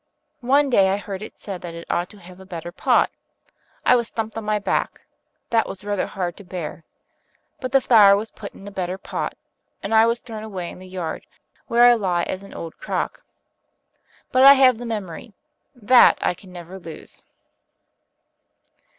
[0.39, 3.11] One day I heard it said that it ought to have a better pot.
[3.85, 5.01] I was thumped on my back
[5.51, 6.85] that was rather hard to bear;
[7.59, 9.37] but the flower was put in a better pot
[9.83, 11.27] and I was thrown away in the yard,
[11.67, 13.21] where I lie as an old crock.
[14.31, 15.33] But I have the memory:
[15.75, 17.23] that I can never lose."